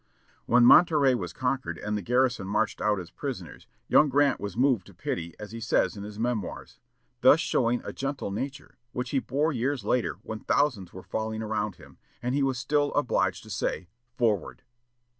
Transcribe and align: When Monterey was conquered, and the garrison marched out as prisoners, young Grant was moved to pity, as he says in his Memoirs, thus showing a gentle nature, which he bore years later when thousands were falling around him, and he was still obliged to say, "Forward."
When 0.47 0.65
Monterey 0.65 1.13
was 1.13 1.31
conquered, 1.31 1.77
and 1.77 1.95
the 1.95 2.01
garrison 2.01 2.47
marched 2.47 2.81
out 2.81 2.99
as 2.99 3.11
prisoners, 3.11 3.67
young 3.87 4.09
Grant 4.09 4.39
was 4.39 4.57
moved 4.57 4.87
to 4.87 4.95
pity, 4.95 5.35
as 5.39 5.51
he 5.51 5.59
says 5.59 5.95
in 5.95 6.01
his 6.03 6.17
Memoirs, 6.17 6.79
thus 7.21 7.39
showing 7.39 7.83
a 7.83 7.93
gentle 7.93 8.31
nature, 8.31 8.79
which 8.93 9.11
he 9.11 9.19
bore 9.19 9.53
years 9.53 9.85
later 9.85 10.17
when 10.23 10.39
thousands 10.39 10.91
were 10.91 11.03
falling 11.03 11.43
around 11.43 11.75
him, 11.75 11.99
and 12.19 12.33
he 12.33 12.41
was 12.41 12.57
still 12.57 12.91
obliged 12.95 13.43
to 13.43 13.51
say, 13.51 13.89
"Forward." 14.17 14.63